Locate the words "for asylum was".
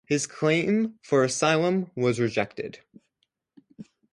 1.03-2.19